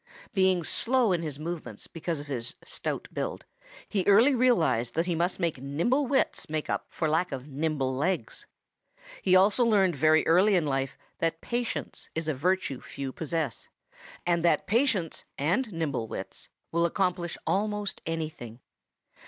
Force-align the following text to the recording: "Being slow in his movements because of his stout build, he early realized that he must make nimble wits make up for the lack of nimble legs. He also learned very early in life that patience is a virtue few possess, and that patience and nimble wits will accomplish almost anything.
"Being 0.33 0.63
slow 0.63 1.11
in 1.11 1.21
his 1.21 1.37
movements 1.37 1.85
because 1.85 2.19
of 2.19 2.25
his 2.25 2.55
stout 2.63 3.07
build, 3.13 3.45
he 3.87 4.03
early 4.07 4.33
realized 4.33 4.95
that 4.95 5.05
he 5.05 5.13
must 5.13 5.39
make 5.39 5.61
nimble 5.61 6.07
wits 6.07 6.49
make 6.49 6.71
up 6.71 6.87
for 6.89 7.07
the 7.07 7.11
lack 7.11 7.31
of 7.31 7.47
nimble 7.47 7.95
legs. 7.95 8.47
He 9.21 9.35
also 9.35 9.63
learned 9.63 9.95
very 9.95 10.25
early 10.25 10.55
in 10.55 10.65
life 10.65 10.97
that 11.19 11.39
patience 11.39 12.09
is 12.15 12.27
a 12.27 12.33
virtue 12.33 12.81
few 12.81 13.11
possess, 13.11 13.67
and 14.25 14.43
that 14.43 14.65
patience 14.65 15.23
and 15.37 15.71
nimble 15.71 16.07
wits 16.07 16.49
will 16.71 16.87
accomplish 16.87 17.37
almost 17.45 18.01
anything. 18.07 18.59